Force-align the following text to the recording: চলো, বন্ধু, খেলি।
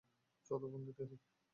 চলো, 0.45 0.65
বন্ধু, 0.67 0.91
খেলি। 0.93 1.17